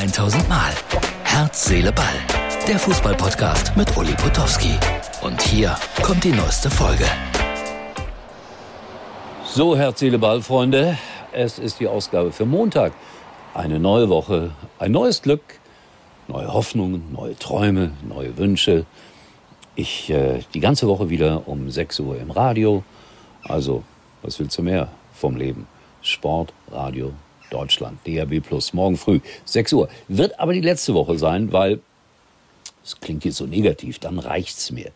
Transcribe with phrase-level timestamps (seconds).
[0.00, 0.72] 1000 Mal.
[1.24, 2.06] Herz, Seele, Ball.
[2.66, 4.72] Der Fußballpodcast mit Uli Potowski.
[5.20, 7.04] Und hier kommt die neueste Folge.
[9.44, 10.96] So, Herz, Seele, Ball, Freunde.
[11.32, 12.94] Es ist die Ausgabe für Montag.
[13.52, 15.42] Eine neue Woche, ein neues Glück,
[16.28, 18.86] neue Hoffnungen, neue Träume, neue Wünsche.
[19.74, 22.84] Ich äh, die ganze Woche wieder um 6 Uhr im Radio.
[23.42, 23.84] Also,
[24.22, 25.66] was willst du mehr vom Leben?
[26.00, 27.12] Sport, Radio,
[27.50, 29.88] Deutschland, DAB Plus, morgen früh, 6 Uhr.
[30.08, 31.80] Wird aber die letzte Woche sein, weil
[32.84, 34.90] es klingt jetzt so negativ, dann reicht's mir.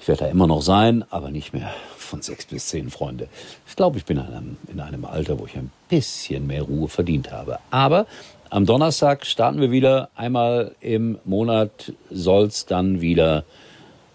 [0.00, 3.28] Ich werde da immer noch sein, aber nicht mehr von sechs bis zehn Freunde.
[3.68, 6.88] Ich glaube, ich bin in einem, in einem Alter, wo ich ein bisschen mehr Ruhe
[6.88, 7.58] verdient habe.
[7.70, 8.06] Aber
[8.48, 10.08] am Donnerstag starten wir wieder.
[10.16, 13.44] Einmal im Monat soll es dann wieder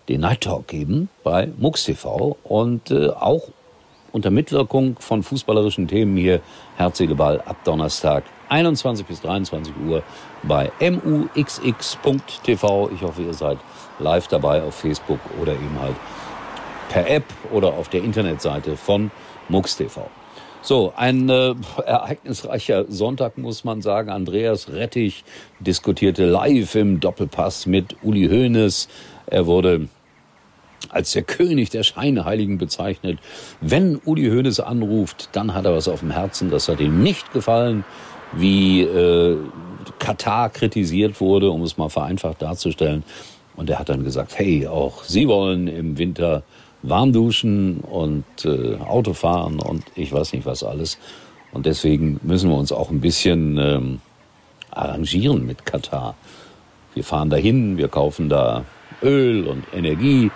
[0.10, 3.50] den Night Talk geben bei MUX TV und äh, auch
[4.16, 6.40] unter Mitwirkung von fußballerischen Themen hier
[6.78, 10.04] Herzliche ab Donnerstag 21 bis 23 Uhr
[10.44, 11.70] bei muxx.tv.
[12.96, 13.58] Ich hoffe, ihr seid
[14.00, 15.98] live dabei auf Facebook oder eben halt
[16.90, 19.12] per App oder auf der Internetseite von
[19.50, 20.10] MUX TV.
[20.62, 21.54] So, ein äh,
[21.86, 24.10] ereignisreicher Sonntag muss man sagen.
[24.10, 25.26] Andreas Rettich
[25.60, 28.88] diskutierte live im Doppelpass mit Uli Hoeneß.
[29.28, 29.90] Er wurde
[30.90, 33.20] als der König der Scheinheiligen bezeichnet.
[33.62, 36.50] Wenn Uli Hoeneß anruft, dann hat er was auf dem Herzen.
[36.50, 37.84] Das hat ihm nicht gefallen,
[38.34, 39.38] wie äh,
[40.00, 43.04] Katar kritisiert wurde, um es mal vereinfacht darzustellen.
[43.56, 46.44] Und er hat dann gesagt, hey, auch Sie wollen im Winter
[46.82, 50.98] warm duschen und äh, Auto fahren und ich weiß nicht was alles.
[51.52, 54.02] Und deswegen müssen wir uns auch ein bisschen ähm,
[54.72, 56.16] arrangieren mit Katar.
[56.94, 58.66] Wir fahren dahin, wir kaufen da
[59.02, 60.32] Öl und Energie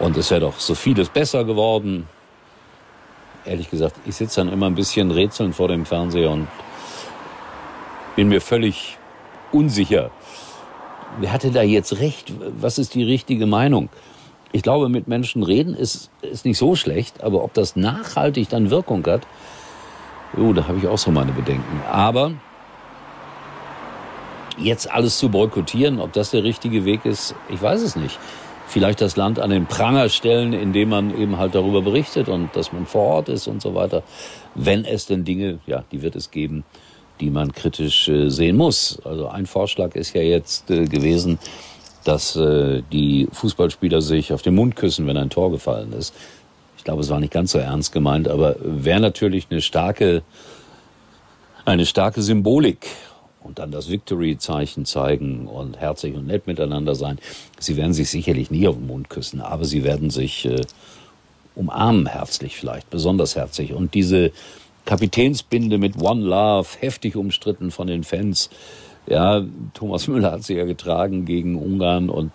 [0.00, 2.08] und es wäre doch so vieles besser geworden.
[3.44, 6.48] Ehrlich gesagt, ich sitze dann immer ein bisschen rätselnd vor dem Fernseher und
[8.16, 8.98] bin mir völlig
[9.50, 10.10] unsicher.
[11.18, 12.32] Wer hatte da jetzt recht?
[12.60, 13.90] Was ist die richtige Meinung?
[14.52, 18.70] Ich glaube, mit Menschen reden ist, ist nicht so schlecht, aber ob das nachhaltig dann
[18.70, 19.26] Wirkung hat,
[20.36, 21.82] oh, da habe ich auch so meine Bedenken.
[21.90, 22.32] Aber
[24.58, 28.18] jetzt alles zu boykottieren, ob das der richtige Weg ist, ich weiß es nicht
[28.66, 32.72] vielleicht das Land an den Pranger stellen, indem man eben halt darüber berichtet und dass
[32.72, 34.02] man vor Ort ist und so weiter.
[34.54, 36.64] Wenn es denn Dinge, ja, die wird es geben,
[37.20, 38.98] die man kritisch äh, sehen muss.
[39.04, 41.38] Also ein Vorschlag ist ja jetzt äh, gewesen,
[42.04, 46.14] dass äh, die Fußballspieler sich auf den Mund küssen, wenn ein Tor gefallen ist.
[46.76, 50.22] Ich glaube, es war nicht ganz so ernst gemeint, aber wäre natürlich eine starke,
[51.64, 52.88] eine starke Symbolik
[53.44, 57.18] und dann das Victory-Zeichen zeigen und herzlich und nett miteinander sein.
[57.58, 60.62] Sie werden sich sicherlich nie auf den Mund küssen, aber sie werden sich äh,
[61.54, 63.72] umarmen, herzlich vielleicht, besonders herzlich.
[63.72, 64.32] Und diese
[64.84, 68.50] Kapitänsbinde mit One Love, heftig umstritten von den Fans.
[69.06, 72.32] Ja, Thomas Müller hat sie ja getragen gegen Ungarn und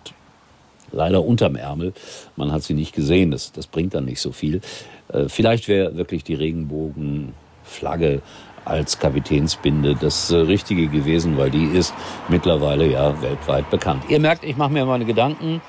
[0.92, 1.92] leider unterm Ärmel.
[2.36, 4.60] Man hat sie nicht gesehen, das, das bringt dann nicht so viel.
[5.08, 8.22] Äh, vielleicht wäre wirklich die Regenbogenflagge
[8.68, 11.94] als Kapitänsbinde das äh, Richtige gewesen, weil die ist
[12.28, 14.04] mittlerweile ja weltweit bekannt.
[14.08, 15.60] Ihr merkt, ich mache mir meine Gedanken.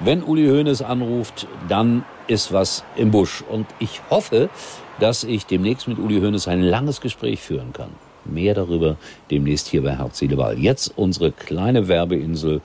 [0.00, 3.44] Wenn Uli Hoeneß anruft, dann ist was im Busch.
[3.48, 4.50] Und ich hoffe,
[4.98, 7.90] dass ich demnächst mit Uli Hoeneß ein langes Gespräch führen kann.
[8.24, 8.96] Mehr darüber
[9.30, 10.22] demnächst hier bei Herz.
[10.56, 12.60] Jetzt unsere kleine Werbeinsel,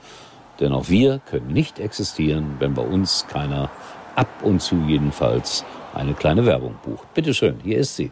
[0.59, 3.69] denn auch wir können nicht existieren, wenn bei uns keiner
[4.15, 7.13] ab und zu jedenfalls eine kleine Werbung bucht.
[7.13, 8.11] Bitte schön, hier ist sie.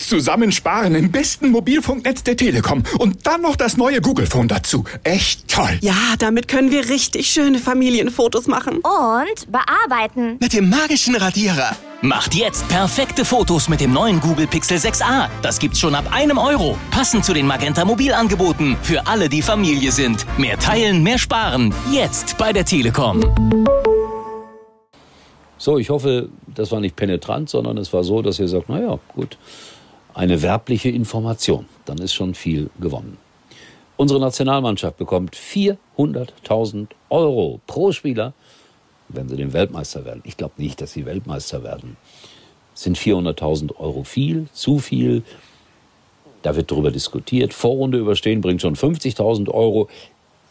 [0.00, 4.84] Zusammensparen im besten Mobilfunknetz der Telekom und dann noch das neue Google Phone dazu.
[5.02, 5.76] Echt toll.
[5.82, 8.76] Ja, damit können wir richtig schöne Familienfotos machen.
[8.76, 10.38] Und bearbeiten.
[10.40, 11.76] Mit dem magischen Radierer.
[12.00, 15.28] Macht jetzt perfekte Fotos mit dem neuen Google Pixel 6a.
[15.42, 16.78] Das gibt's schon ab einem Euro.
[16.92, 18.76] Passend zu den Magenta Mobilangeboten.
[18.82, 20.24] Für alle, die Familie sind.
[20.38, 21.74] Mehr teilen, mehr sparen.
[21.90, 23.24] Jetzt bei der Telekom.
[25.58, 29.00] So, ich hoffe, das war nicht penetrant, sondern es war so, dass ihr sagt, naja,
[29.14, 29.36] gut,
[30.18, 31.66] eine werbliche Information.
[31.84, 33.18] Dann ist schon viel gewonnen.
[33.96, 38.34] Unsere Nationalmannschaft bekommt 400.000 Euro pro Spieler,
[39.08, 40.22] wenn sie den Weltmeister werden.
[40.24, 41.96] Ich glaube nicht, dass sie Weltmeister werden.
[42.74, 45.22] Sind 400.000 Euro viel, zu viel?
[46.42, 47.54] Da wird darüber diskutiert.
[47.54, 49.88] Vorrunde überstehen bringt schon 50.000 Euro.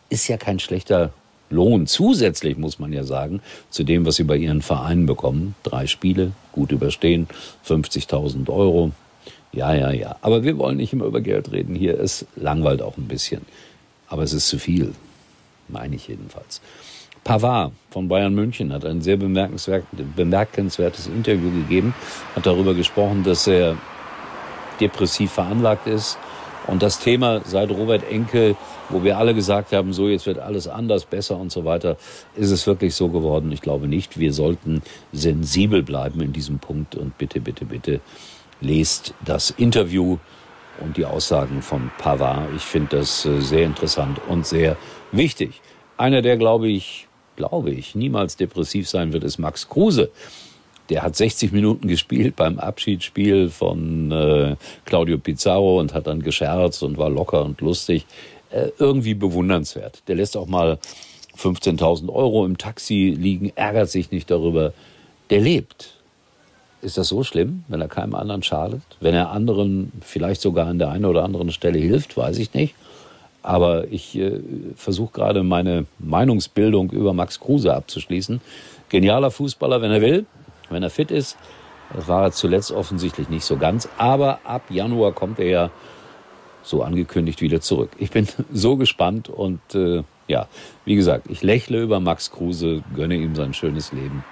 [0.09, 1.11] Ist ja kein schlechter
[1.49, 1.87] Lohn.
[1.87, 5.55] Zusätzlich muss man ja sagen, zu dem, was sie bei ihren Vereinen bekommen.
[5.63, 7.27] Drei Spiele, gut überstehen,
[7.65, 8.91] 50.000 Euro.
[9.57, 10.15] Ja, ja, ja.
[10.21, 11.99] Aber wir wollen nicht immer über Geld reden hier.
[11.99, 13.41] Es langweilt auch ein bisschen.
[14.07, 14.93] Aber es ist zu viel.
[15.67, 16.61] Meine ich jedenfalls.
[17.23, 21.95] Pavard von Bayern München hat ein sehr bemerkenswertes Interview gegeben,
[22.35, 23.75] hat darüber gesprochen, dass er
[24.79, 26.19] depressiv veranlagt ist
[26.67, 28.55] Und das Thema seit Robert Enke,
[28.89, 31.97] wo wir alle gesagt haben, so jetzt wird alles anders, besser und so weiter,
[32.35, 33.51] ist es wirklich so geworden?
[33.51, 34.19] Ich glaube nicht.
[34.19, 38.01] Wir sollten sensibel bleiben in diesem Punkt und bitte, bitte, bitte
[38.61, 40.17] lest das Interview
[40.79, 42.49] und die Aussagen von Pavard.
[42.55, 44.77] Ich finde das äh, sehr interessant und sehr
[45.11, 45.61] wichtig.
[45.97, 50.11] Einer, der, glaube ich, glaube ich, niemals depressiv sein wird, ist Max Kruse.
[50.89, 54.55] Der hat 60 Minuten gespielt beim Abschiedsspiel von äh,
[54.85, 58.05] Claudio Pizarro und hat dann gescherzt und war locker und lustig.
[58.49, 60.03] Äh, irgendwie bewundernswert.
[60.07, 60.79] Der lässt auch mal
[61.37, 64.73] 15.000 Euro im Taxi liegen, ärgert sich nicht darüber.
[65.29, 65.96] Der lebt.
[66.81, 68.81] Ist das so schlimm, wenn er keinem anderen schadet?
[68.99, 72.75] Wenn er anderen vielleicht sogar an der einen oder anderen Stelle hilft, weiß ich nicht.
[73.41, 74.39] Aber ich äh,
[74.75, 78.41] versuche gerade meine Meinungsbildung über Max Kruse abzuschließen.
[78.89, 80.25] Genialer Fußballer, wenn er will,
[80.69, 81.37] wenn er fit ist.
[81.93, 83.87] Das war er zuletzt offensichtlich nicht so ganz.
[83.97, 85.71] Aber ab Januar kommt er ja
[86.61, 87.91] so angekündigt wieder zurück.
[87.97, 90.47] Ich bin so gespannt und äh, ja,
[90.85, 94.23] wie gesagt, ich lächle über Max Kruse, gönne ihm sein schönes Leben.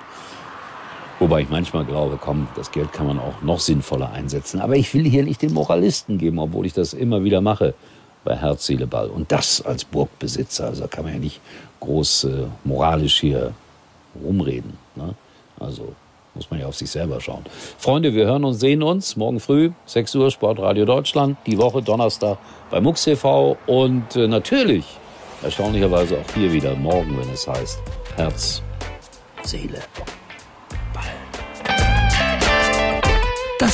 [1.20, 4.60] Wobei ich manchmal glaube, komm, das Geld kann man auch noch sinnvoller einsetzen.
[4.60, 7.74] Aber ich will hier nicht den Moralisten geben, obwohl ich das immer wieder mache
[8.26, 9.10] bei Herz, Seele, Ball.
[9.10, 10.68] Und das als Burgbesitzer.
[10.68, 11.40] Also kann man ja nicht
[11.80, 13.54] groß äh, moralisch hier
[14.22, 14.78] rumreden.
[14.96, 15.16] Ne?
[15.60, 15.94] Also
[16.34, 17.46] muss man ja auf sich selber schauen.
[17.78, 22.38] Freunde, wir hören und sehen uns morgen früh, 6 Uhr, Sportradio Deutschland, die Woche Donnerstag
[22.70, 24.86] bei MUX TV und äh, natürlich,
[25.44, 27.80] erstaunlicherweise auch hier wieder morgen, wenn es heißt
[28.18, 28.62] Herz,
[29.44, 30.15] Seele, Ball.